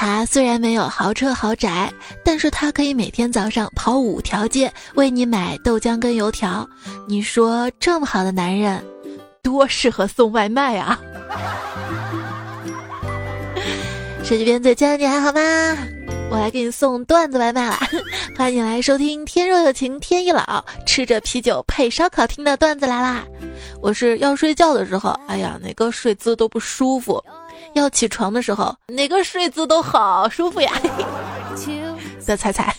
[0.00, 1.92] 他虽然没有豪车豪宅，
[2.24, 6.64] 但是他可以每天早上跑五条街为你买豆浆跟油条。
[7.08, 8.80] 你说这么好的男人，
[9.42, 10.96] 多适合送外卖啊！
[14.22, 15.40] 手机边最亲爱的你还好吗？
[16.30, 17.76] 我来给你送段子外卖了，
[18.38, 20.42] 欢迎你来收听《天若有情天亦老》，
[20.86, 23.24] 吃着啤酒配烧烤听的段子来啦！
[23.82, 27.20] 我是要睡觉的时候，哎呀，哪个睡姿都不舒服；
[27.78, 30.72] 要起床的时候，哪个睡姿都好舒服呀！
[32.20, 32.74] 再猜猜，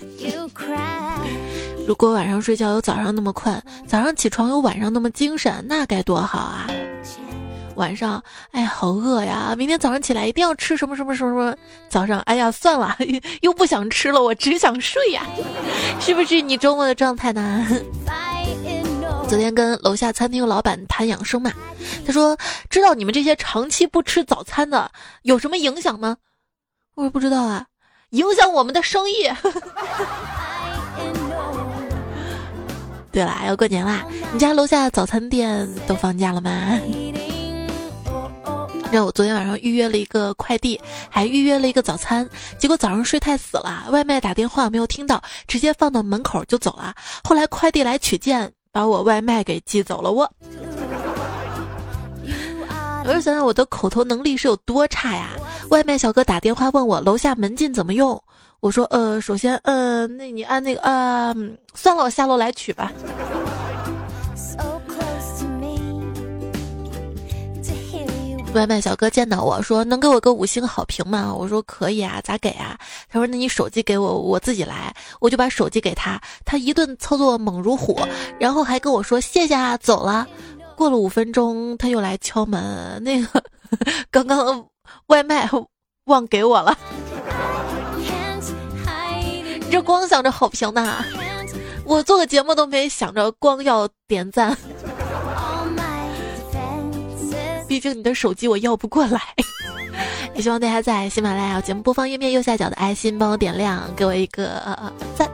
[1.87, 6.67] 如果晚上睡觉有早上那么困，早上起床有晚上那么精神，那该多好啊！
[7.75, 8.21] 晚上，
[8.51, 9.55] 哎呀，好饿呀！
[9.57, 11.55] 明天早上起来一定要吃什么什么什么什么。
[11.89, 12.95] 早上，哎呀，算了，
[13.41, 15.25] 又不想吃了，我只想睡呀，
[15.99, 17.65] 是不是你周末的状态呢？
[19.29, 21.53] 昨天跟楼下餐厅老板谈养生嘛，
[22.03, 22.35] 他说
[22.67, 26.17] 知道你们这些长期不吃早餐的有什么影响吗？
[26.95, 27.67] 我说不知道啊，
[28.09, 29.29] 影响我们的生意。
[33.11, 36.79] 对了，要过年啦，你家楼下早餐店都放假了吗？
[38.91, 46.95] 让我昨天晚上预约了一个快递，还预约了一个早餐，结果早上睡太死了，外卖打电话没有听到，直接放到门口就走了。
[47.23, 50.11] 后来快递来取件，把我外卖给寄走了。
[50.11, 50.29] 我，
[53.05, 55.29] 我是想想我的口头能力是有多差呀！
[55.69, 58.21] 外卖小哥打电话问我楼下门禁怎么用，
[58.59, 61.33] 我说呃，首先呃，那你按那个呃，
[61.73, 62.91] 算了，我下楼来取吧。
[68.55, 72.77] 外卖小哥见到我说：“能给我个五星好评吗？”我说：“可以啊，咋给啊？”
[73.07, 77.99] 他说：“那你手机给我，我自己来。”我就把手机给他，他一顿操作猛如虎，
[78.39, 80.27] 然后还跟我说：“谢谢啊，走了。”
[80.75, 83.43] 过了五分钟，他又来敲门，那个
[84.09, 84.65] 刚刚
[85.07, 85.47] 外卖
[86.05, 86.77] 忘给我了。
[89.61, 91.05] 你这光想着好评呢，
[91.85, 94.57] 我做个节目都没想着光要点赞。
[97.79, 99.21] 毕竟你的手机我要不过来，
[100.35, 104.77] 也希望大家在喜马拉雅节目播放页面右下角的爱心帮我点亮，给我一个
[105.15, 105.29] 赞，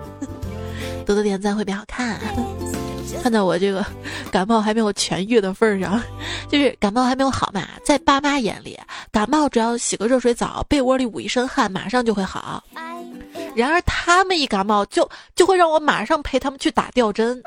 [1.08, 2.20] 多多点赞会比较好看。
[3.24, 3.84] 看在我这个
[4.32, 6.00] 感冒还没有痊愈的份上，
[6.48, 8.80] 就是感冒还没有好嘛，在爸妈眼里，
[9.12, 12.64] 感冒只要洗个热水澡，被窝里捂一身汗，马上就会好。
[13.56, 17.42] 然而他们一感冒，就就会让我马上陪他们去打吊针。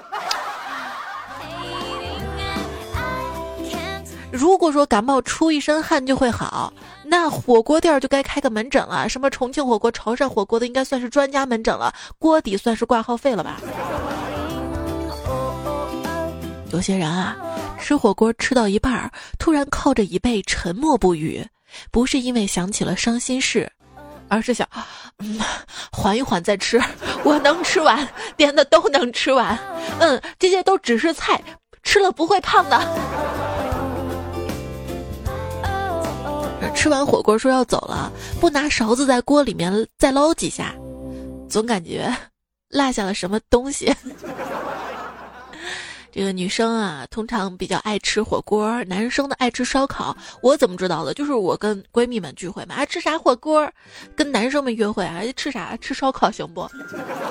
[4.39, 6.73] 如果说感冒出一身汗就会好，
[7.05, 9.09] 那火锅店就该开个门诊了。
[9.09, 11.93] 什么重庆火锅、潮汕火锅的，应该算是专家门诊了。
[12.21, 13.61] 锅底算是挂号费了吧？
[16.71, 17.37] 有些人啊，
[17.81, 19.11] 吃火锅吃到一半，
[19.41, 21.45] 突然靠着椅背沉默不语，
[21.91, 23.69] 不是因为想起了伤心事，
[24.29, 24.69] 而是想，
[25.91, 26.81] 缓一缓再吃。
[27.25, 28.07] 我能吃完，
[28.37, 29.59] 点的都能吃完。
[29.99, 31.43] 嗯，这些都只是菜，
[31.83, 32.79] 吃了不会胖的。
[36.75, 40.75] 吃完火锅说要走了，不拿勺子在锅里面再捞几下，
[41.49, 42.15] 总感觉
[42.69, 43.93] 落下了什么东西。
[46.11, 50.17] 这个女生啊，通常比较爱吃火锅，男生呢爱吃烧烤。
[50.43, 51.15] 我怎么知道的？
[51.15, 53.71] 就是我跟闺蜜们聚会嘛，啊吃啥火锅？
[54.17, 55.77] 跟男生们约会啊，吃啥？
[55.77, 56.69] 吃烧烤行不？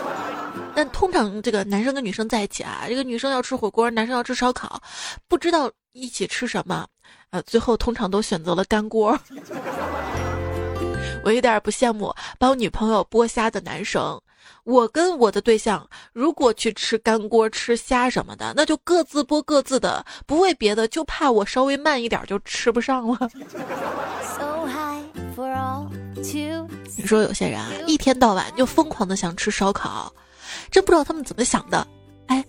[0.75, 4.81] 但通常这个男生跟女生在一起啊，这个女生要吃火锅，男生要吃烧烤，
[5.27, 6.87] 不知道一起吃什么。
[7.29, 9.17] 啊，最后通常都选择了干锅。
[11.23, 14.19] 我有点不羡慕帮女朋友剥虾的男生。
[14.63, 23.29] 我跟我的对象如果去吃干锅、吃虾什么的，那就各自剥各自的，不为别的，就怕我稍微慢一点就吃不上了。
[26.97, 30.11] 你说有些人啊，一天到晚就疯狂的想吃烧烤，
[30.71, 31.85] 真不知道他们怎么想的。
[32.27, 32.43] 哎，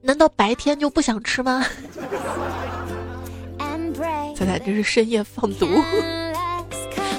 [0.00, 1.64] 难道白天就不想吃吗？
[4.42, 5.68] 猜猜这是深夜放毒？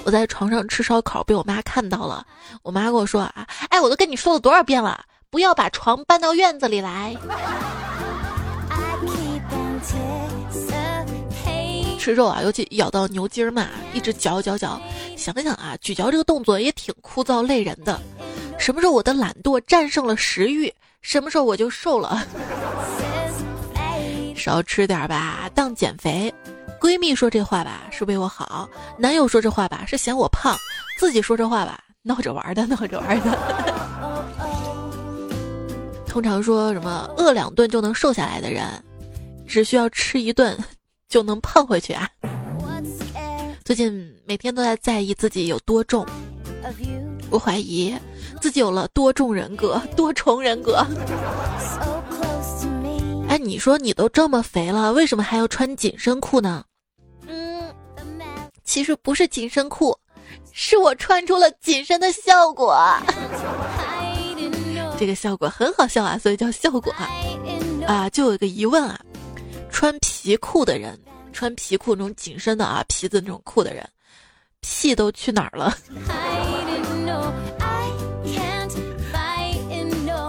[0.03, 2.25] 我在床上吃烧烤，被我妈看到了。
[2.63, 7.15] 我妈跟我说啊，哎，我都跟你说了多少遍了，不要把床搬到院子里来。
[11.97, 14.77] 吃肉啊，尤其咬到牛筋儿嘛，一直嚼嚼嚼。
[15.15, 18.01] 想想啊，咀嚼这个动作也挺枯燥累人的。
[18.59, 20.69] 什么时候我的懒惰战胜了食欲，
[21.01, 22.27] 什么时候我就瘦了。
[24.35, 26.33] 少吃点吧，当减肥。
[26.83, 30.53] 闺蜜说这话吧是为我好，男友说这话吧是嫌我胖，
[30.99, 33.37] 自己说这话吧闹着玩的，闹着玩的。
[36.05, 38.65] 通常说什么饿两顿就能瘦下来的人，
[39.47, 40.57] 只需要吃一顿
[41.07, 42.05] 就能胖回去啊。
[43.63, 46.05] 最近每天都在在意自己有多重，
[47.29, 47.95] 我怀疑
[48.41, 50.85] 自己有了多重人格、多重人格。
[53.29, 56.65] 哎，你说你都这么肥了，为什么还要穿紧身裤呢？
[58.63, 59.97] 其实不是紧身裤，
[60.51, 62.77] 是我穿出了紧身的效果。
[64.97, 67.09] 这个效果很好笑啊，所以叫效果啊。
[67.87, 68.99] 啊，就有一个疑问啊，
[69.69, 70.97] 穿皮裤的人，
[71.33, 73.87] 穿皮裤那种紧身的啊，皮子那种裤的人，
[74.61, 75.77] 屁都去哪儿了？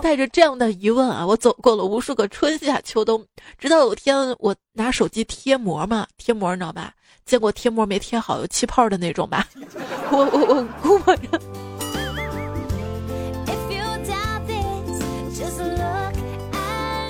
[0.03, 3.25] 带着这样的疑问啊，我走过了无数个春夏秋冬，
[3.59, 6.93] 直到有天我拿手机贴膜嘛，贴膜你知道吧？
[7.25, 9.47] 见过贴膜没贴好有气泡的那种吧？
[10.11, 11.41] 我我我估摸着。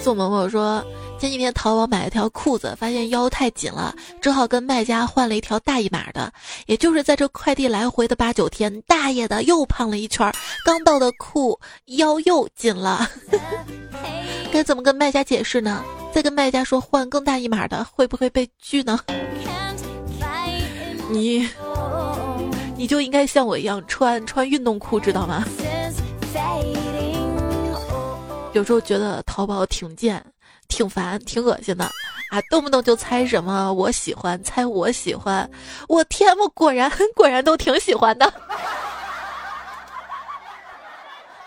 [0.00, 0.84] 宋萌萌说。
[1.16, 6.30] 前几天淘宝买了条裤子，发现腰太紧了，只好跟卖家换了一条大一码的。
[6.66, 10.30] 也就是在这快递来回的八九天，大爷的又胖了一圈，
[10.66, 13.08] 刚到的裤腰又紧了，
[14.52, 15.82] 该怎么跟卖家解释呢？
[16.12, 19.00] 再跟卖家说换更大一码的，会不会被拒呢？
[21.14, 21.48] 你，
[22.76, 25.44] 你就应该像我一样穿穿运动裤，知道吗？
[28.52, 30.22] 有时候觉得淘宝挺贱。
[30.66, 31.84] 挺烦，挺恶心的
[32.30, 32.40] 啊！
[32.50, 35.48] 动不动就猜什么我喜欢，猜我喜欢，
[35.88, 38.32] 我天，我果然 果然都挺喜欢的。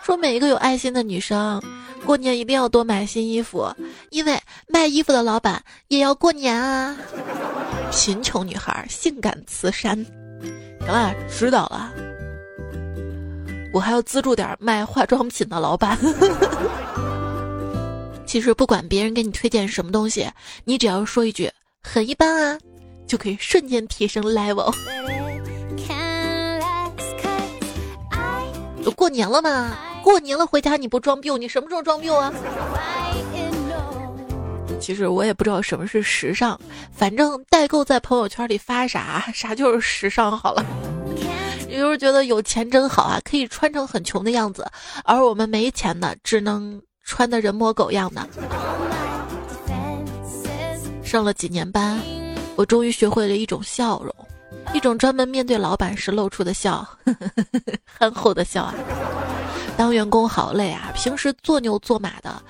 [0.08, 1.62] 说每一个有爱心的女生，
[2.06, 3.70] 过年一定要多买新衣服，
[4.08, 6.96] 因为卖衣服的老板也要过年啊。
[7.92, 9.94] 贫穷女孩，性感慈善。
[10.80, 11.92] 行了，知道了。
[13.70, 15.98] 我还要资助点卖化妆品的老板。
[18.24, 20.26] 其实不管别人给你推荐什么东西，
[20.64, 21.52] 你只要说一句
[21.84, 22.58] “很一般啊”，
[23.06, 24.74] 就可以瞬间提升 level。
[28.82, 29.76] 都过年了嘛，
[30.08, 32.32] 过年了回家你不装逼，你什么时候装逼啊？
[34.80, 36.58] 其实我也不知道什么是时尚，
[36.90, 40.64] 反正代购在朋友圈里发啥啥就是时尚好了。
[41.68, 44.66] 有时候觉得有钱真好啊，可以穿成很穷的样子，
[45.04, 46.80] 而我们没钱的只能。
[47.04, 48.28] 穿的人模狗样的，
[51.02, 51.98] 上了几年班，
[52.54, 54.14] 我终于学会了一种笑容，
[54.74, 56.86] 一种专门面对老板时露出的笑，
[57.98, 58.74] 憨厚的笑啊！
[59.78, 62.42] 当员工好累啊，平时做牛做马的，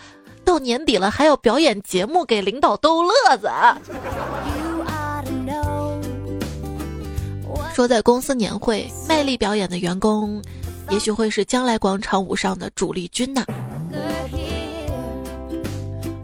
[0.46, 3.50] 到年底了还要表演节目给领导逗乐子。
[7.74, 10.42] 说在公司年会卖力表演的员工，
[10.88, 13.44] 也许会是将来广场舞上的主力军呢。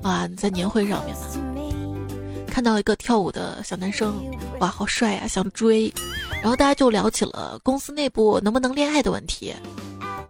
[0.02, 0.26] 啊！
[0.26, 4.14] 你在年会上面呢，看到一个跳舞的小男生，
[4.58, 5.92] 哇，好帅呀，想追。
[6.40, 9.54] 然后大家就聊起了公司内部能不能恋爱的问题。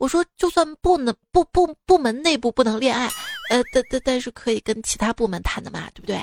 [0.04, 3.06] 我说，就算不能部部部门内部不能恋爱，
[3.48, 6.20] 呃，但但但是可以跟其他部门谈的嘛，对不对？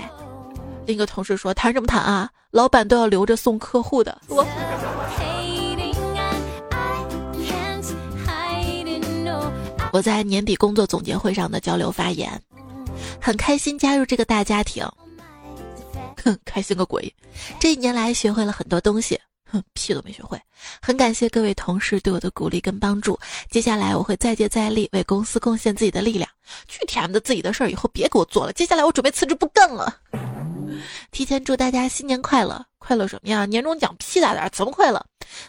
[0.86, 2.30] 另一个同事说，谈什么谈啊？
[2.52, 4.22] 老板都要留着送客户的。
[4.28, 4.46] 我
[9.92, 12.40] 我在年底工作总结会上的交流发言。
[13.20, 14.88] 很开心加入这个大家庭，
[16.24, 17.12] 哼， 开心个鬼！
[17.60, 19.20] 这一年来学会了很多东西，
[19.52, 20.40] 哼，屁都没学会。
[20.82, 26.30] 很感谢各位同事对我的鼓励跟帮助，接下来我会再接再厉，为公司贡献自己的力量。
[26.68, 29.94] 去天的自己的事儿以后别给我做了，接下来我准备辞职不干了。
[31.12, 32.66] 提前祝大家新年快乐！
[32.80, 33.46] 快乐什么呀？
[33.46, 35.04] 年终奖屁大点，怎么快乐？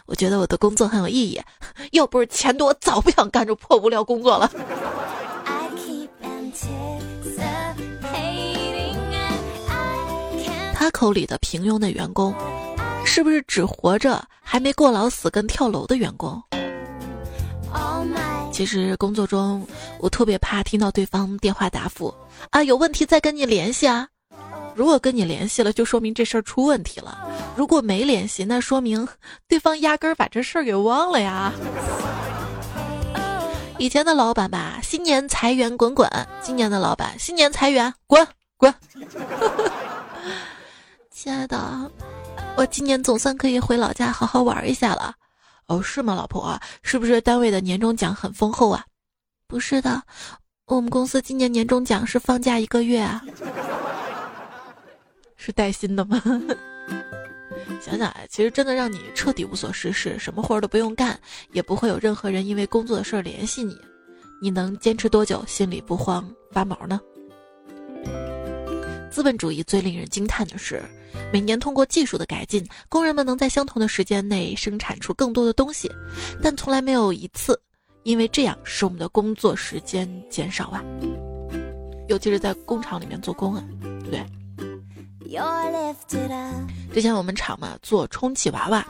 [0.05, 1.41] 我觉得我的工作很有意义，
[1.91, 4.51] 要不是钱多，早不想干这破无聊工作了。
[10.73, 12.35] 他口里的平庸的员工，
[13.05, 16.41] 是不是只活着还没过劳死跟跳楼的员工？
[18.51, 19.65] 其实工作中，
[19.99, 22.13] 我特别怕听到对方电话答复
[22.51, 24.07] 啊，有问题再跟你联系啊。
[24.75, 27.17] 如果跟你联系了，就说明这事儿出问题了；
[27.55, 29.07] 如果没联系，那说明
[29.47, 31.51] 对方压根儿把这事儿给忘了呀。
[33.79, 36.07] 以前的老板吧，新年裁员滚滚；
[36.41, 38.25] 今年的老板，新年裁员滚
[38.57, 38.73] 滚。
[41.11, 41.91] 亲爱的，
[42.55, 45.13] 我今年总算可以回老家好好玩一下了。
[45.65, 46.59] 哦，是吗，老婆？
[46.83, 48.85] 是不是单位的年终奖很丰厚啊？
[49.47, 50.03] 不是的，
[50.67, 53.23] 我们公司今年年终奖是放假一个月啊。
[55.35, 56.21] 是带薪的吗？
[57.81, 61.19] 想想啊，其实真的让你彻底无所事事，什么活都不用干，
[61.53, 63.75] 也不会有任何人因为工作的事儿联系你，
[64.41, 67.01] 你能坚持多久，心里不慌发毛呢？
[69.09, 70.83] 资本主义最令人惊叹的是，
[71.31, 75.91] 每年通过技术的改进，工人们能在相同的时间内生产出更多的东西，
[76.41, 77.59] 但从来没有一次
[78.03, 80.83] 因为这样使我们的工作时间减少啊。
[82.09, 84.25] 尤其是在工厂里面做工啊，对不对？
[86.93, 88.85] 之前我们厂嘛做充气娃娃，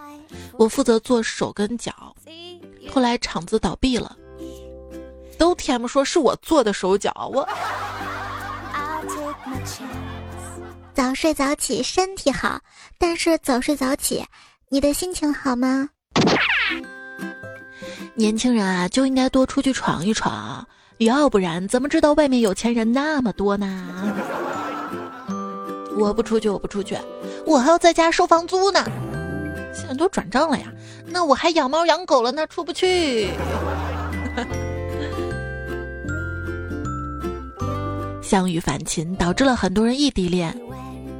[0.57, 2.13] 我负责做手跟脚，
[2.91, 4.17] 后来厂子倒闭了，
[5.37, 7.47] 都 TM 说是我做的手脚，我。
[10.93, 12.59] 早睡早起身体好，
[12.99, 14.23] 但是早睡早起，
[14.69, 15.89] 你的心情好吗？
[18.13, 20.67] 年轻人啊，就应该多出去闯一闯，
[20.99, 24.15] 要不然怎么知道外面有钱人那么多呢？
[25.97, 26.95] 我不出去，我不出去，
[27.45, 28.85] 我还要在家收房租呢。
[29.73, 30.71] 现在都转账了呀，
[31.07, 33.29] 那我还养猫养狗了呢，出不去。
[38.21, 40.55] 相遇反秦导致了很多人异地恋。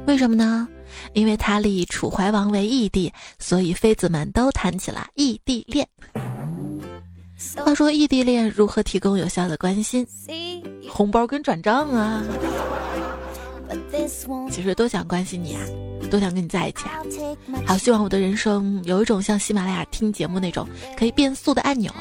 [0.06, 0.68] 为什么呢？
[1.12, 5.86] 因为他立楚怀王为义帝，所以妃子们都谈起了异地恋。
[7.56, 10.06] 话说异地恋如何提供有效的关心？
[10.88, 12.22] 红包跟转账啊！
[14.50, 15.60] 其实都想关心你啊，
[16.10, 17.02] 都想跟你在一起啊。
[17.66, 21.92] 好希望我的人生有一种像喜马拉雅听节目那种可以变速的按钮，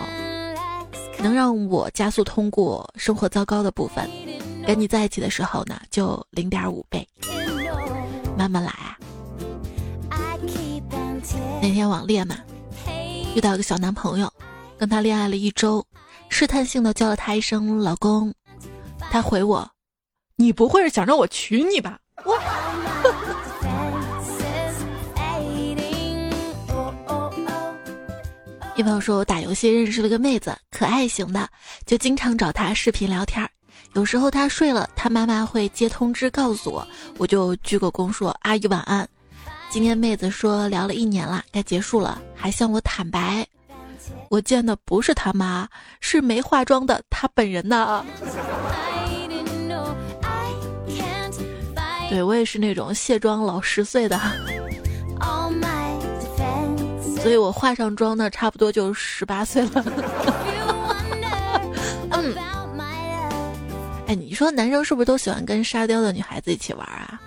[1.20, 4.10] 能让我加速通过生活糟糕的部分。
[4.66, 7.06] 跟你在一起的时候呢，就零点五倍。
[8.38, 8.98] 慢慢来啊！
[11.62, 12.38] 那天网恋嘛，
[13.36, 14.32] 遇到一个小男朋友，
[14.78, 15.86] 跟他恋爱了一周，
[16.30, 18.34] 试探性的叫了他一声老公，
[19.12, 19.70] 他回我
[20.36, 22.38] ：“你不会是想让我娶你吧？”我。
[28.76, 31.48] 一朋友说我打游戏认识了个妹子，可爱型的，
[31.86, 33.48] 就经常找她视频聊天。
[33.94, 39.08] 有时候他睡了，他妈妈会接通知告诉我，我就鞠个躬说：“阿姨晚安。”
[39.70, 43.46] 今天妹子说聊了一年了，该结束了，还向我坦白，
[44.30, 45.68] 我见的不是他妈，
[46.00, 48.04] 是没化妆的他本人呢。
[52.10, 54.20] 对我也是那种卸妆老十岁的，
[57.22, 59.84] 所以我化上妆呢，差不多就十八岁了。
[64.08, 67.20] 你说男生是不是都喜欢跟沙雕的女孩子一起玩啊？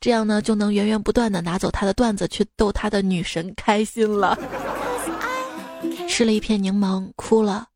[0.00, 4.36] 这样呢，就能源源不断的拿走他的段子去逗他的女神开心了。
[6.08, 7.66] 吃了一片柠檬哭了，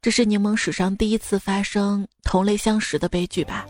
[0.00, 3.66] 这是柠檬史上第一次发生同类相食的悲剧吧？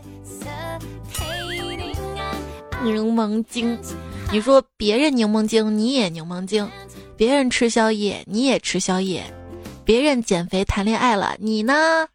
[2.83, 3.77] 柠檬精，
[4.31, 6.69] 你说别人柠檬精你也柠檬精，
[7.17, 9.23] 别人吃宵夜你也吃宵夜，
[9.83, 12.07] 别人减肥谈恋爱了你呢？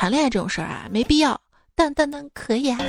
[0.00, 1.40] 谈恋爱这种事儿啊，没必要，
[1.74, 2.78] 但但但可以啊。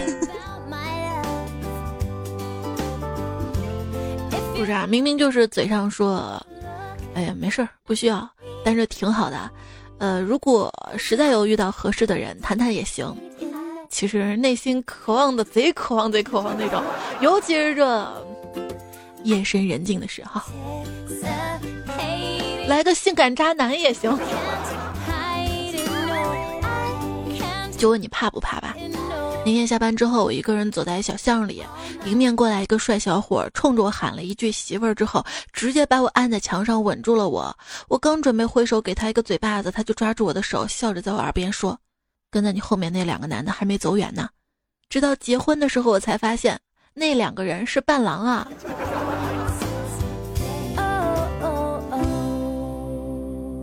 [4.55, 6.39] 不是啊，明明就是嘴上说，
[7.15, 8.29] 哎呀没事儿，不需要，
[8.63, 9.49] 但是挺好的。
[9.97, 13.11] 呃，如果实在有遇到合适的人，谈谈也行。
[13.89, 16.83] 其实内心渴望的贼渴望贼渴望那种，
[17.21, 18.23] 尤其是这
[19.23, 20.39] 夜深人静的时候，
[22.67, 24.15] 来个性感渣男也行。
[27.79, 28.75] 就问你怕不怕吧？
[29.45, 31.63] 那天下班之后，我一个人走在小巷里，
[32.05, 37.57] 迎面过来一个帅小伙，冲着我喊了一句“媳妇儿”，之后直接把我按在墙上稳住了我。
[37.87, 41.79] 我刚准备挥手给他一个嘴巴子，他就抓住我的手，笑着在我耳边说
[42.29, 44.27] ：“跟在你后面那两个男的还没走远呢。”
[44.89, 46.59] 直到结婚的时候，我才发现
[46.93, 48.45] 那两个人是伴郎啊。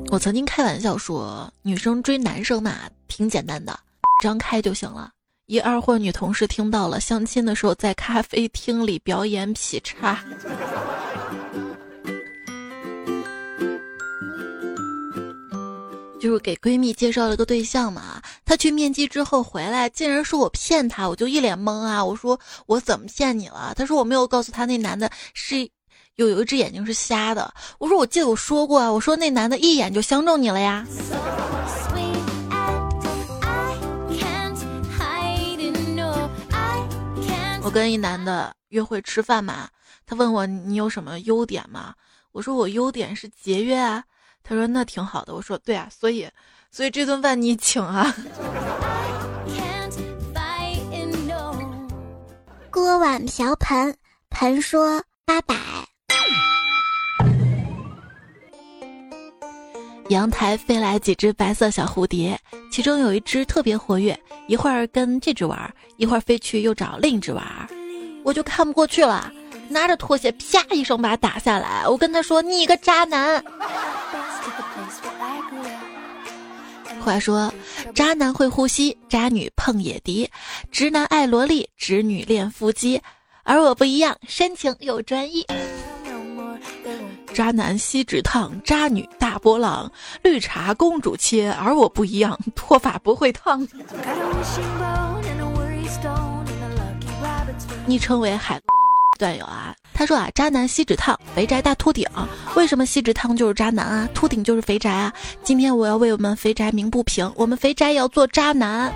[0.09, 2.77] 我曾经开玩笑说，女生追男生嘛，
[3.09, 3.79] 挺简单的。
[4.23, 5.11] 张开就行了。
[5.47, 10.19] 一二货女同事听到了，相亲的时候在咖啡厅里表演劈叉，
[16.21, 18.21] 就是给闺蜜介绍了个对象嘛。
[18.45, 22.05] 她去面基之后回来，竟然说我骗她，我就一脸懵啊。
[22.05, 23.73] 我说我怎么骗你了？
[23.77, 25.61] 她说我没有告诉她那男的是
[26.17, 27.55] 有有一只眼睛是瞎的。
[27.79, 30.85] 我说我记得我说过啊，我说那男的一眼就相中你了呀。
[37.67, 39.69] 我跟一男的约会吃饭嘛，
[40.07, 41.93] 他问我你有什么优点吗？
[42.31, 44.05] 我说我优点是节约啊。
[44.45, 45.35] 他说那挺好的。
[45.35, 46.31] 我说对啊，所以
[46.71, 48.15] 所以这顿饭你请啊。
[52.71, 53.97] 锅碗瓢盆，
[54.31, 55.57] 盆说八百。
[60.09, 62.39] 阳台飞来几只白色小蝴蝶，
[62.71, 67.45] 其中有一只特别活跃，一会儿跟这只玩，一会儿飞去又找另一只玩。
[68.23, 69.33] 我就看不过去了，
[69.69, 71.89] 拿着拖鞋啪一声把它打下来。
[71.89, 73.43] 我跟他说：“你个渣男！”
[77.03, 77.53] 话说，
[77.93, 80.31] 渣男会呼吸，渣女碰野迪，
[80.71, 83.01] 直男爱萝莉，直女练腹肌，
[83.43, 85.45] 而我不一样，深情又专一。
[87.35, 89.91] 渣男锡纸烫，渣女大波浪，
[90.23, 93.67] 绿茶公主切，而我不一样，脱发不会烫。
[97.87, 98.61] 昵称为海
[99.19, 102.07] 段友啊，他说啊，渣男锡纸烫，肥宅大秃顶，
[102.55, 104.09] 为什么锡纸烫就是渣男啊？
[104.13, 105.13] 秃顶就是肥宅啊？
[105.43, 108.93] 今天我要为我们肥宅鸣不平，我们肥宅要做渣男。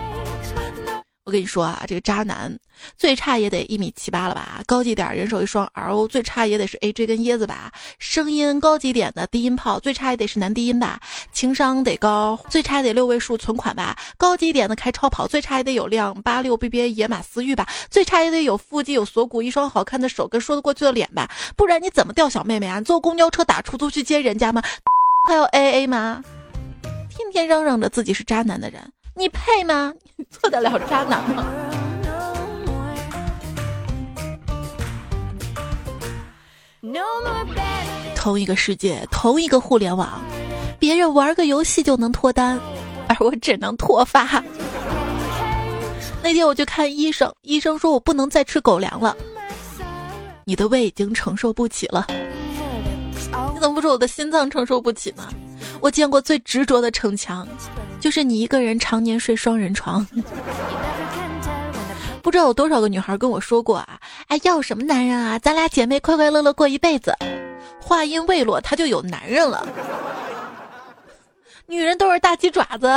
[1.31, 2.53] 我跟你说啊，这个渣男
[2.99, 7.71] 最差也得一米七八了吧，高级点人手一双 RO，最差也得是 AJ 跟椰子吧。
[8.01, 11.01] 声音高级点的低音炮，最差也得是男低音吧。
[11.31, 13.97] 情商得高，最差得六位数存款吧。
[14.17, 17.69] 高级点的开超跑，最差也得有辆八六 BBA 野马思域吧。
[17.89, 21.31] 最差也得有腹肌有锁骨，一双好看的手跟说得过去的脸吧。
[21.55, 22.81] 不然你怎么钓小妹妹啊？
[22.81, 24.61] 你坐公交车打出租去接人家吗？
[25.29, 26.25] 还要 AA 吗？
[27.09, 28.93] 天天嚷嚷着自己是渣男的人。
[29.21, 29.93] 你配吗？
[30.17, 31.45] 你做得了渣男吗？
[38.17, 40.23] 同一个世界，同一个互联网，
[40.79, 42.59] 别人玩个游戏就能脱单，
[43.09, 44.43] 而我只能脱发。
[46.23, 49.15] 那天我去看医生，医生说我不能再吃狗粮了，
[50.45, 52.07] 你的胃已经承受不起了。
[52.09, 55.29] 你怎么不说我的心脏承受不起呢？
[55.83, 57.47] 我见过最执着的逞强，
[58.01, 60.07] 就是你一个人常年睡双人床。
[62.23, 65.39] 不知道有多少个女孩跟我说过啊，哎，要什么男人啊？
[65.39, 67.17] 咱俩姐妹快快乐乐过一辈子。
[67.81, 69.67] 话音未落，他就有男人了。
[71.67, 72.89] 女人都是大鸡爪子。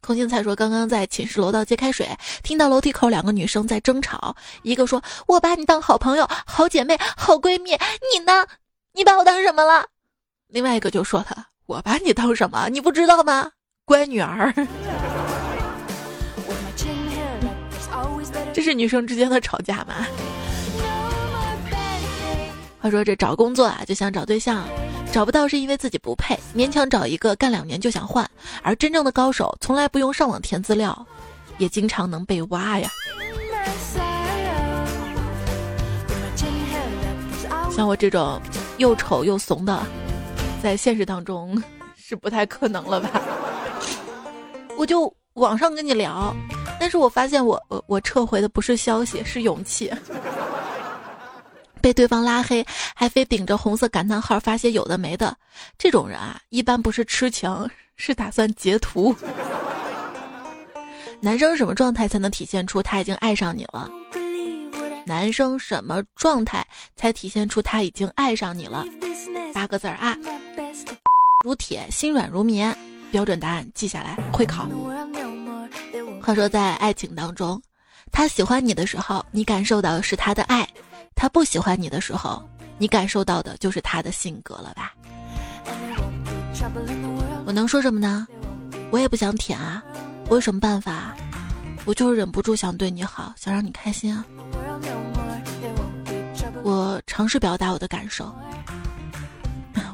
[0.00, 2.08] 空心菜说，刚刚在寝室楼道接开水，
[2.44, 7.72] 听到楼梯口两个女生在争吵，一个说：“我把你当好朋友、好姐妹、好闺蜜，
[8.14, 8.46] 你呢？”
[8.94, 9.86] 你把我当什么了？
[10.46, 12.68] 另外一个就说他，我把你当什么？
[12.68, 13.50] 你不知道吗？
[13.84, 14.54] 乖女儿。
[18.52, 20.06] 这是女生之间的吵架吗？
[22.80, 24.64] 话说这找工作啊，就像找对象，
[25.10, 28.28] 找不到是因为自己不配，勉强找一个干两年就想换，
[28.62, 31.06] 而真正的高手从来不用上网填资料，
[31.58, 32.88] 也经常能被挖呀。
[37.74, 38.40] 像我这种。
[38.78, 39.86] 又丑又怂的，
[40.66, 41.62] 在现实当中
[41.96, 43.22] 是不太可能了吧？
[44.76, 46.34] 我就网上跟你聊，
[46.80, 49.92] 但是我发现我我我撤回的不是消息，是勇气。
[51.80, 55.36] 被对方拉黑，还非顶着红色感叹号发些有的没的，
[55.78, 59.14] 这种人啊，一般不是痴情，是打算截图。
[61.20, 63.88] 男生什么状态才能体现出他已经爱上你了？
[65.06, 68.84] 男生什么状态才体现出他已经爱上你了？
[69.54, 70.18] 八个字儿啊，
[71.44, 72.76] 如铁，心软如棉。
[73.12, 74.68] 标准答案记下来，会考。
[76.20, 77.62] 话说在爱情当中，
[78.10, 80.64] 他喜欢你的时候，你感受到的是他的爱；
[81.14, 82.42] 他不喜欢你的时候，
[82.78, 84.92] 你感受到的就是他的性格了吧？
[87.46, 88.26] 我能说什么呢？
[88.90, 89.82] 我也不想舔啊，
[90.28, 91.16] 我有什么办法？
[91.84, 94.24] 我就是忍不住想对你好，想让你开心啊。
[96.64, 98.34] 我尝试表达我的感受，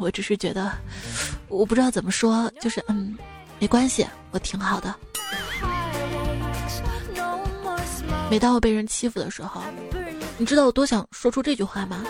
[0.02, 0.72] 我只是觉得，
[1.48, 3.16] 我不知道怎么说，就是嗯，
[3.60, 4.92] 没关系，我挺好的。
[8.28, 9.62] 每当我被人欺负的时候，
[10.38, 12.02] 你知道我多想说出这句话吗？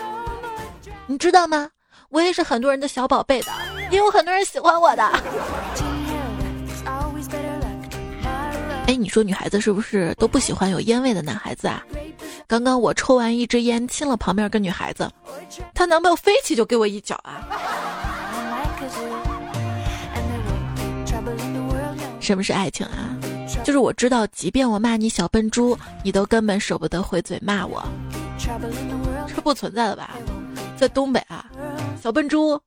[1.05, 1.69] 你知道吗？
[2.09, 3.51] 我也是很多人的小宝贝的，
[3.91, 5.03] 也有很多人喜欢我的。
[9.03, 11.83] 你说女孩子是不是都不喜欢有烟味的男孩子啊？
[12.47, 15.11] 刚刚我抽完一支烟，亲了旁边个女孩子，
[15.73, 17.43] 她男朋友飞起就给我一脚啊！
[22.21, 23.19] 什么是爱情啊？
[23.65, 27.83] 就是我知道，即便我骂你小笨猪，你都根本舍不得回嘴骂我。
[29.35, 30.11] 这不存在的吧？
[30.77, 31.45] 在东北啊，
[32.01, 32.57] 小笨猪，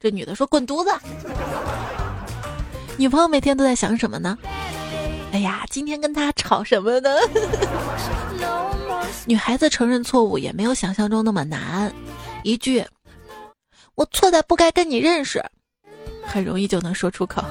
[0.00, 0.90] 这女的说滚犊子。
[2.96, 4.38] 女朋友每天都在想什么呢？
[5.34, 7.10] 哎呀，今天跟他吵什么呢？
[9.26, 11.92] 女孩子承认错误也没有想象中那么难，
[12.44, 12.86] 一句
[13.96, 15.44] “我错在不该跟你认识”，
[16.24, 17.42] 很容易就能说出口。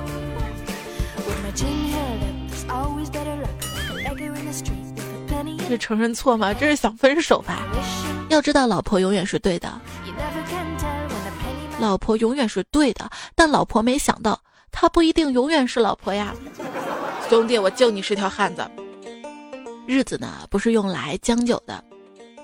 [5.67, 6.53] 这承认错吗？
[6.53, 7.67] 这是想分手吧？
[8.29, 9.69] 要知道，老婆永远是对的，
[11.81, 14.39] 老婆永远是对的，但老婆没想到，
[14.71, 16.33] 她不一定永远是老婆呀。
[17.29, 18.69] 兄弟，我敬你是条汉子。
[19.87, 21.83] 日子呢不是用来将就的。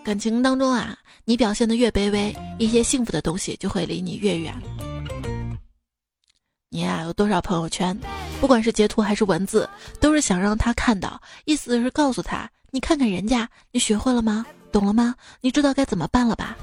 [0.04, 4.54] 感情当中啊，你表现的越卑微，一些幸福的东西就会离你越远。
[6.70, 7.98] 你呀，有多少朋友圈？
[8.40, 14.46] 不管是截图还是文字，都是想让他看到，意思是告诉他：你看看人家，你学会了吗？
[14.72, 15.14] 懂了吗？
[15.42, 16.58] 你知道该怎么办了吧？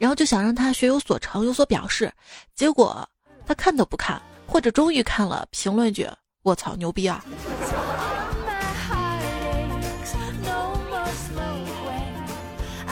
[0.00, 2.12] 然后就想让他学有所成，有所表示。
[2.54, 3.08] 结果
[3.46, 6.08] 他看都不看，或者终于看了，评论句：
[6.44, 7.24] 我操，牛逼啊！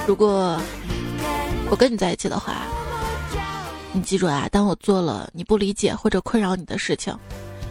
[0.07, 0.59] 如果
[1.71, 2.63] 我跟你在一起的话，
[3.93, 7.15] 你记住啊，当我做了你不理解或者困扰你的事情，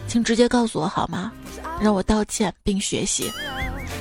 [0.06, 1.32] 请直接告诉我好吗？
[1.80, 3.28] 让我道歉并学习。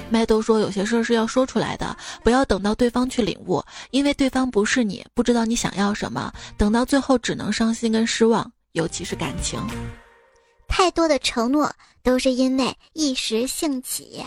[0.08, 9.60] 麦兜说有些事是要说出来的，不要等到对方去领悟，因为对方不是你，不知道你想要什么，等到最后只能伤心跟失望，尤其是感情。
[10.72, 11.70] 太多的承诺
[12.02, 14.24] 都是因为一时兴起。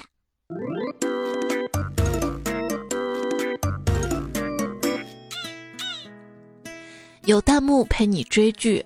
[7.25, 8.85] 有弹幕陪你追剧，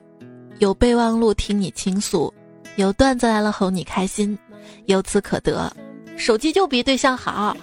[0.61, 2.33] 有备忘录听你倾诉，
[2.77, 4.39] 有段子来了哄你开心，
[4.87, 5.71] 由此可得，
[6.17, 7.55] 手机就比对象好。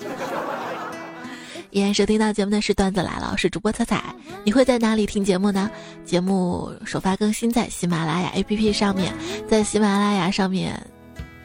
[1.76, 4.02] 依然收听到节目的是段子来了，我是主播彩彩。
[4.46, 5.70] 你会在哪里听节目呢？
[6.06, 9.14] 节目首发更新在喜马拉雅 APP 上面，
[9.46, 10.82] 在喜马拉雅上面，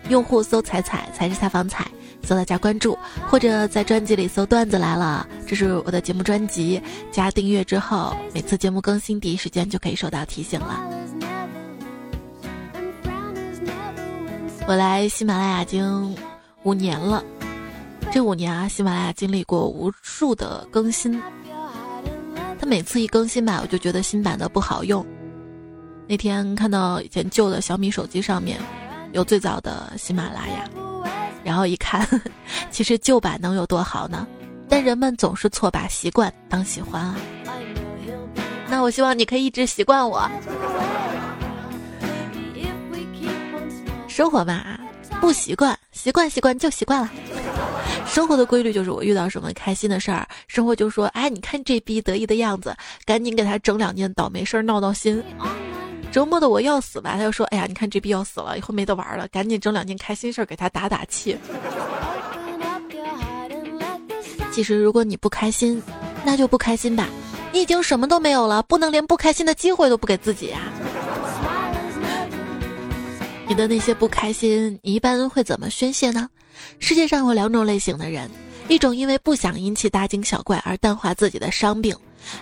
[0.08, 1.84] 用户搜“彩彩”才是采访彩。
[2.22, 2.96] 搜到加关注，
[3.28, 6.80] 或者在专辑里搜“段子来了”，这是我的节目专辑。
[7.10, 10.88] 加订阅之后，每次节目更新第一时间就可以收到提醒了。
[14.68, 16.16] 我来喜马拉雅已经
[16.62, 17.20] 五年了，
[18.12, 21.20] 这五年啊，喜马拉雅经历过无数的更新。
[22.58, 25.04] 它每次一更新吧，我就觉得新版的不好用。
[26.08, 28.58] 那天看到以前旧的小米手机上面
[29.12, 30.68] 有最早的喜马拉雅。
[31.44, 32.06] 然后一看，
[32.70, 34.26] 其实旧版能有多好呢？
[34.68, 37.16] 但人们总是错把习惯当喜欢啊。
[38.68, 40.28] 那我希望你可以一直习惯我。
[44.06, 44.62] 生活嘛，
[45.20, 47.10] 不习惯，习惯习惯就习惯了。
[48.06, 52.74] 生活的规律就是，我遇到什么开心的事儿，生活就说：“哎，你看这逼得意的样子，
[53.04, 55.22] 赶紧给他整两件倒霉事儿闹闹心。”
[56.10, 61.38] 折磨的我要死吧，他就说：“哎呀，你看这逼要死了，以后没得玩了，赶紧整两件开心事儿给他打打气。”
[64.50, 65.80] 其实，如果你不开心，
[66.24, 67.08] 那就不开心吧。
[67.52, 70.60] 你已经什么都没有了，不能连不开心的机会都不给自己呀。
[73.50, 76.28] 你的那些不开心，你一般会怎么宣泄呢？
[76.78, 78.30] 世界上有两种类型的人，
[78.68, 81.92] 一种因为不想引起大惊小怪而淡化自己的伤病，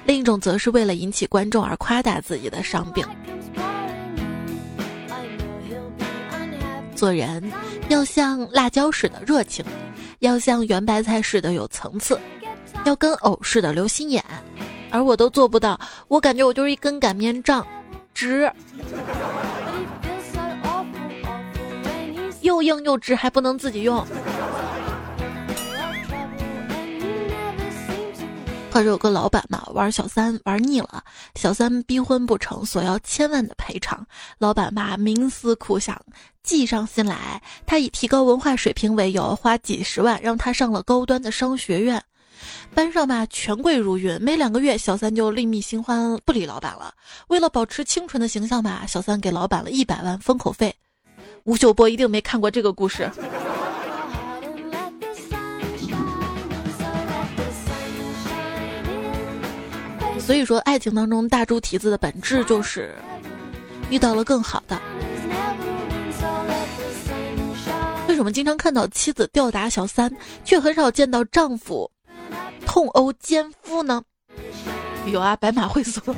[0.04, 3.02] 另一种则是为了引起观众而夸大自己的伤病。
[6.94, 7.50] 做人
[7.88, 9.64] 要像辣椒似的热情，
[10.18, 12.20] 要像圆白菜似的有层次，
[12.84, 14.22] 要跟藕似的留心眼，
[14.90, 15.80] 而我都做不到。
[16.08, 17.66] 我感觉我就是一根擀面杖，
[18.12, 18.52] 直，
[22.62, 24.04] 又硬又直，还不能自己用。
[28.70, 31.02] 话说有个老板嘛，玩小三玩腻了，
[31.34, 34.06] 小三逼婚不成，索要千万的赔偿。
[34.38, 36.00] 老板吧冥思苦想，
[36.42, 42.02] 计上心来，他以提高文化水平为由，花几十万让他上了高端的商学院。
[42.72, 46.92] 班上吧权贵如云，没两个月，小三就另觅新欢，不理老板了。
[47.28, 50.72] 为了保持清纯的形象吧，小三给老板了一百万封口费。
[51.48, 53.10] 吴秀波一定没看过这个故事。
[60.20, 62.94] 所以说，爱情当中大猪蹄子的本质就是
[63.88, 64.78] 遇到了更好的。
[68.08, 71.90] 为什么经常看到妻子吊打小三，却很少见到丈夫
[72.66, 74.02] 痛殴奸夫呢？
[75.06, 76.14] 有啊，白马会所。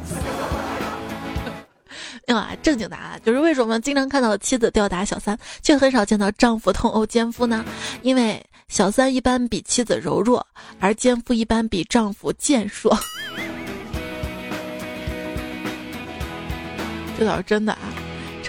[2.36, 7.64] 啊，正经答案，就是为什么经常看到妻子吊打小三，却很少见到丈夫痛殴奸夫呢？
[8.02, 10.46] 因为小三一般比妻子柔弱，
[10.78, 12.96] 而奸夫一般比丈夫健硕。
[17.18, 17.78] 这倒是真的啊！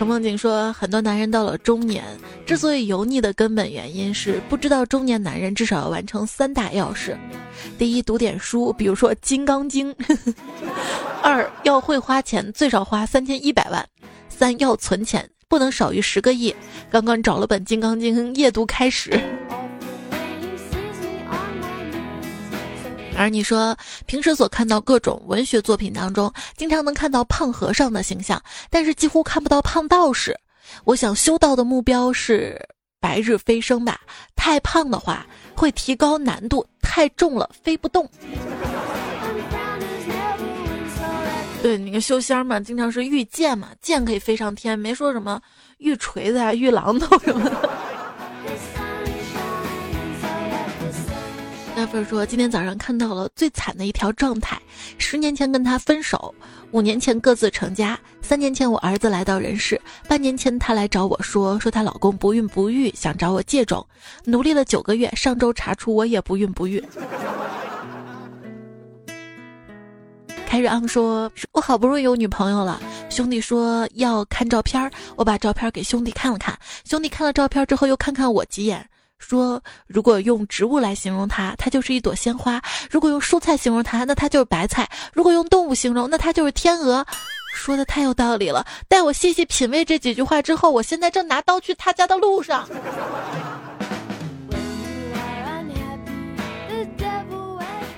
[0.02, 2.04] 陈梦景说，很多男人到了中年，
[2.44, 7.16] 之所以油腻的根本原因是不知道中年男人至少要完成三大要事：
[7.78, 9.94] 第一，读点书，比如说《金刚经》；
[11.22, 13.80] 二，要会花钱，最少花三千一百万；
[14.28, 16.52] 三，要存钱，不能少于十个亿。
[16.90, 19.12] 刚刚找了本《金刚经》，夜读开始。
[23.22, 30.36] 而你说，平时所看到各种文学作品当中，经常能看到胖和尚的形象，但是几乎看不到胖道士。
[30.86, 32.60] 我想修道的目标是
[33.00, 34.02] 白日飞升吧？
[34.36, 35.24] 太胖的话，
[35.56, 38.10] 会提高难度，太重了飞不动。
[41.62, 45.40] 对，那个修仙嘛，经常是御剑嘛，剑可以飞上天，没说什么
[45.78, 47.70] 御锤子啊、御榔头什么的。
[51.82, 54.56] 那份说，今天早上看到了最惨的一条状态：
[55.00, 56.32] 十年前跟他分手，
[56.70, 63.84] 五年前各自成家，三年前我儿子来到人世，半年前他来找我说说她老公不孕不育，想找我借种，
[64.26, 66.84] 努力了九个月，上周查出我也不孕不育。
[70.46, 76.56] 凯瑞昂说：“我好不容易有女朋友了，兄弟说要看照片，我把照片给兄弟看了看。
[76.86, 78.88] 兄弟看了照片之后，又看看我几眼，
[79.22, 87.06] 说如果用植物来形容它，它就是一朵鲜花；如果用蔬菜形容它，那它就是白菜；如果用动物形容，那它就是天鹅。
[87.54, 88.66] 说的太有道理了。
[88.88, 92.68] 待我细细品味这几句话之后，我现在正拿刀去他家的路上。”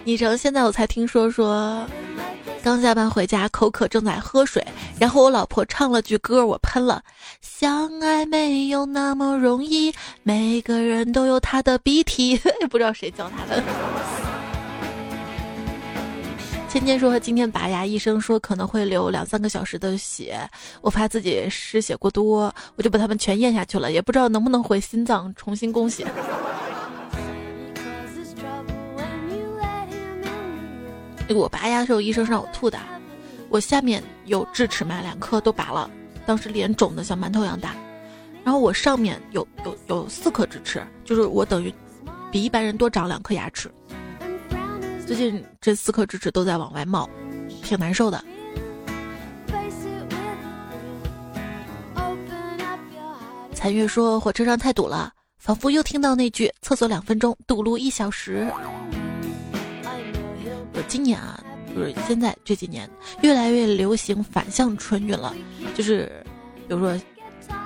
[0.03, 1.87] 你成现在我才听说说。
[2.63, 4.65] 刚下班回家，口渴正在喝水，
[4.97, 7.03] 然后我老婆唱了句歌，我喷了。
[7.41, 13.61] 相爱没有那么容易，每个人都有他的鼻涕， 也不知道谁教他的。
[16.69, 20.39] 芊芊说今天拔牙，医生说可能会流两三个小时的血，
[20.79, 26.07] 我怕自己失血过多，我就把他们全咽下去了，也不知道能不能回心脏重新供血。
[31.29, 32.79] 我拔牙的时候，医生让我吐的。
[33.49, 35.89] 我下面有智齿嘛，两颗都拔了，
[36.25, 37.75] 当时脸肿的像馒头一样大。
[38.43, 41.73] 然后我上面有有有四颗智齿，就是我等于
[42.31, 43.71] 比一般人多长两颗牙齿。
[45.05, 47.09] 最近这四颗智齿都在往外冒，
[47.61, 48.23] 挺难受的。
[53.53, 58.51] 残月说火车上太堵了，仿佛又听到那句“厕所两分钟，堵路一小时”。
[60.73, 61.43] 我今年啊，
[61.75, 62.89] 就是现在这几年，
[63.21, 65.33] 越来越流行反向春运了。
[65.75, 66.11] 就是，
[66.67, 66.99] 比如说，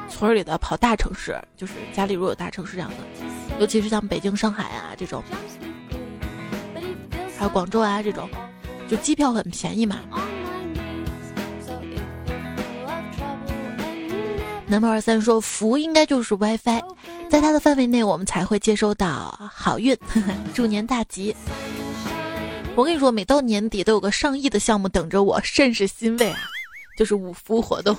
[0.09, 2.97] 村里的跑大城市，就是家里如果有大城市这样的，
[3.59, 5.23] 尤其是像北京、上海啊这种，
[7.37, 8.29] 还有广州啊这种，
[8.87, 9.99] 就机票很便宜嘛。
[14.69, 16.81] 南宝二三说，福应该就是 WiFi，
[17.29, 19.97] 在它的范围内，我们才会接收到好运，
[20.53, 21.33] 祝年大吉。
[22.77, 26.41] 我跟你说，每到年底都有个上亿的项目等着我，甚是欣慰啊！
[26.95, 27.97] 就是五福活动，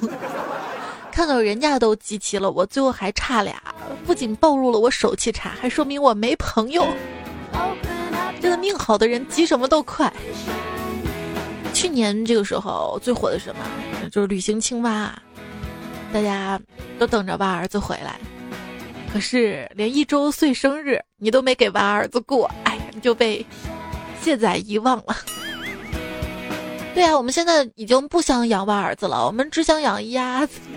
[1.10, 3.60] 看到人家都集齐了，我最后还差俩，
[4.06, 6.86] 不仅暴露了我手气差，还说明我没朋友。
[8.40, 10.12] 真的命好的人集什么都快。
[11.74, 14.08] 去年这个时候最火的是什么？
[14.12, 15.12] 就是旅行青蛙，
[16.12, 16.60] 大家
[17.00, 18.20] 都等着挖儿子回来，
[19.12, 23.44] 可是连一周岁生日你都没给挖儿子过，哎，你就被。
[24.22, 25.16] 卸载遗忘了。
[26.94, 30.58] 对啊，我们现在已经不想养蛙儿子了，我们只想养鸭子。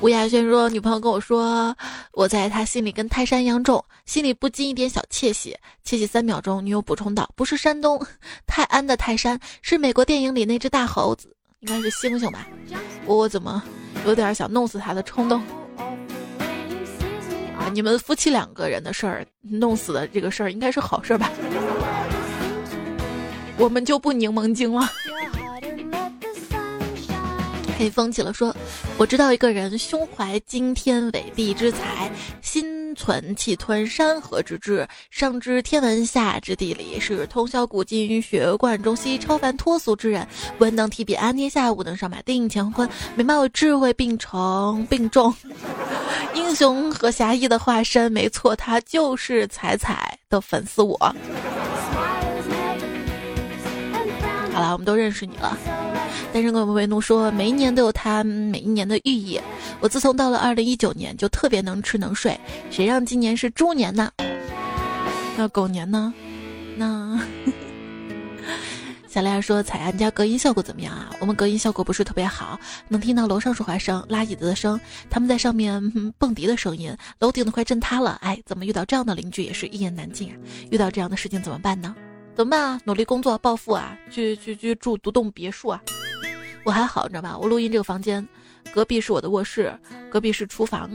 [0.00, 1.76] 吴亚轩说：“女朋友跟我说，
[2.12, 5.56] 我在他心里跟泰山一样重，心里不禁一点小窃喜。
[5.82, 8.00] 窃喜三秒钟，女友补充道：不是山东
[8.46, 12.46] 泰安的泰山，是美国电影里那只大猴子，应该是猩猩吧？
[13.06, 13.60] 我我怎么
[14.06, 15.42] 有点想弄死他的冲动？”
[17.72, 21.30] 你们夫妻两个人的事儿，弄死的这个事儿应该是好事吧？
[23.58, 24.88] 我们就不柠檬精了。
[27.78, 28.54] 黑风起了说
[28.98, 32.10] ：“我知道一个人胸怀惊天伟地之才，
[32.42, 40.26] 心存气吞山河之志，上知天文，下知地理，是通晓古今，学贯中西，超凡脱俗之人。
[40.58, 45.32] 文能提笔安天下，武能上马定乾坤，美貌智慧并重并重。”
[46.34, 50.82] 英雄和侠义的化身，没错，他就是彩彩的粉丝。
[50.82, 51.14] 我好
[54.60, 55.56] 了，我们都认识你了。
[56.32, 59.40] 单身狗为奴说，每一年都有他每一年的寓意。
[59.80, 62.38] 我自从到了二零一九年，就特别能吃能睡。
[62.70, 64.10] 谁让今年是猪年呢？
[65.36, 66.12] 那狗年呢？
[66.76, 67.18] 那。
[69.18, 71.10] 小丽儿说：“彩安家隔音效果怎么样啊？
[71.18, 75.82] 我们隔音效果不是特别好，能听到楼上说话声、拉椅子的声、他们在上面
[76.18, 78.16] 蹦迪的声音，楼顶都快震塌了。
[78.22, 80.36] 哎，怎么遇到这样的邻居也是一言难尽啊？
[80.70, 81.96] 遇到这样的事情怎么办呢？
[82.36, 82.80] 怎么办啊？
[82.84, 83.98] 努力工作暴富啊？
[84.08, 85.82] 去去去住独栋别墅啊？
[86.62, 87.36] 我还好，你知道吧？
[87.36, 88.24] 我录音这个房间，
[88.72, 89.76] 隔壁是我的卧室，
[90.08, 90.88] 隔壁是厨房。”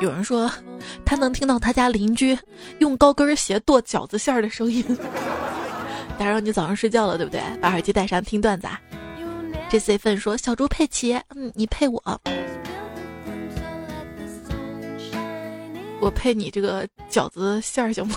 [0.00, 0.50] 有人说
[1.04, 2.36] 他能听到他家邻居
[2.78, 4.84] 用高跟鞋剁饺子馅儿的声音
[6.18, 7.40] 打扰你早上睡觉了对不对？
[7.60, 8.80] 把耳机带上听段子啊。
[9.68, 12.02] 这 c 份说小猪佩奇嗯你配我。
[16.00, 18.16] 我配你这个饺子馅儿行吗？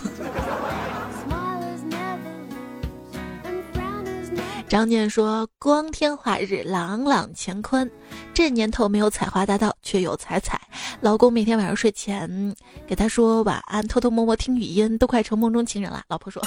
[4.74, 7.88] 张念说：“光天化日，朗朗乾坤，
[8.34, 10.60] 这年头没有采花大盗，却有彩彩。
[11.00, 12.56] 老公每天晚上睡前
[12.88, 16.42] 给他说晚安，偷偷摸摸听语音，都快成梦中情人了。”老婆说：“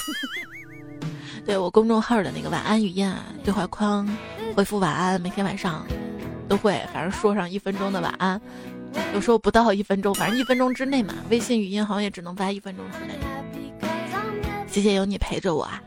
[1.47, 4.05] 对我公众号的那个晚安语音啊，对话框
[4.57, 5.87] 回复晚安，每天晚上
[6.49, 8.41] 都会，反正说上一分钟的晚安，
[9.13, 11.13] 有时候不到一分钟，反正一分钟之内嘛。
[11.29, 13.17] 微信语音好像也只能发一分钟之内。
[14.67, 15.81] 谢谢有你陪着我啊。”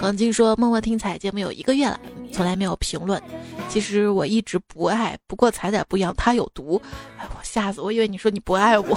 [0.00, 1.98] 广静说：“默默听彩节目有一个月了，
[2.32, 3.20] 从来没有评论。
[3.68, 6.80] 其实我一直不爱，不过彩彩不一样，她有毒。
[7.18, 7.90] 哎，我吓死我！
[7.90, 8.96] 以为你说你不爱我。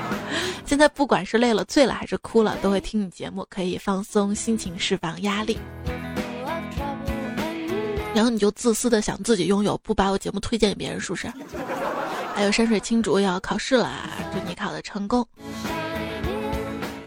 [0.66, 5.58] 现在不管是累了、醉了还是哭了，都会听你节目，可以放松心情，释放压力。
[8.14, 11.26] 然后你就自私的想自己拥有，不把我节目推荐给别人，是不是？
[12.34, 13.90] 还有山水青竹要考试了，
[14.32, 15.26] 祝你考的成功，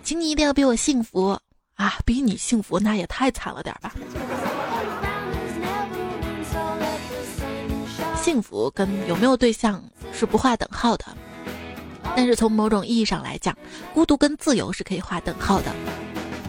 [0.03, 1.39] 请你一定要比我幸福。”
[1.77, 3.93] 啊，比你幸福那也太惨了点吧！
[8.15, 11.05] 幸福跟有没有对象是不划等号的，
[12.15, 13.55] 但是从某种意义上来讲，
[13.93, 15.71] 孤独跟自由是可以划等号的。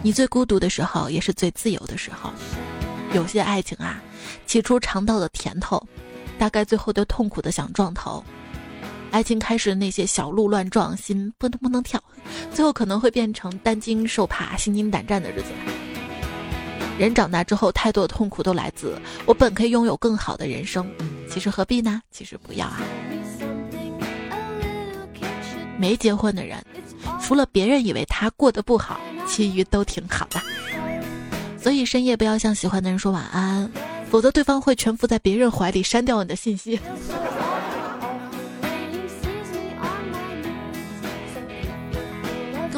[0.01, 2.31] 你最孤独的时候，也是最自由的时候。
[3.13, 4.01] 有些爱情啊，
[4.45, 5.81] 起初尝到的甜头，
[6.37, 8.23] 大概最后都痛苦的想撞头。
[9.11, 12.01] 爱情开始那些小鹿乱撞，心扑腾扑腾跳，
[12.53, 15.47] 最后可能会变成担惊受怕、心惊胆战的日子。
[16.97, 20.89] 人长大之后，太多的痛苦都来自我本可以拥有更好的人生，
[21.29, 22.01] 其实何必呢？
[22.11, 22.81] 其实不要啊。
[25.77, 26.61] 没结婚的人，
[27.21, 30.41] 除了别人以为他过得不好，其余都挺好的。
[31.57, 33.71] 所以深夜不要向喜欢的人说晚安，
[34.09, 36.79] 否则对方会蜷伏在别人怀里删掉你的信息。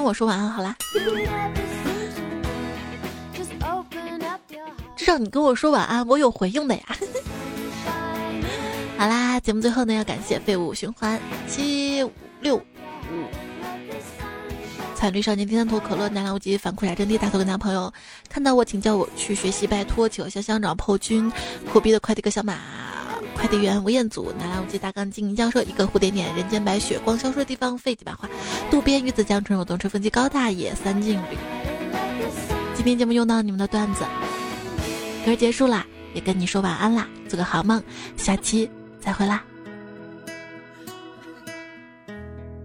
[0.02, 0.76] 跟我说晚安好啦，
[4.96, 6.82] 至少你跟我说晚安，我有回应的呀。
[8.98, 12.04] 好啦，节目最后呢，要感谢废物循环七
[12.40, 12.64] 六五，
[14.96, 17.94] 彩绿少年、第三坨可乐、南无极、反裤衩真谛、大头跟男朋友，
[18.28, 21.32] 看到我请叫我去学习，拜托，请香香长破军，
[21.72, 22.58] 苦逼的快递哥小马。
[23.42, 28.30] 快递员吴彦祖，拿来无极大钢筋教授，一个蝴蝶点，人间白雪，光消失的地方，废几把话，
[28.70, 31.38] 渡边鱼子江，春有动，吹风机，高大爷，三进旅。
[32.76, 34.06] 今天节目用到你们的段子，
[35.26, 37.82] 歌结束啦，也跟你说晚安啦，做个好梦，
[38.16, 39.44] 下期再会啦。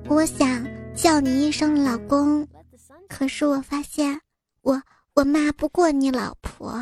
[0.09, 0.63] 我想
[0.95, 2.47] 叫你一声老公，
[3.09, 4.21] 可是我发现
[4.61, 4.83] 我
[5.15, 6.79] 我骂不过你老婆。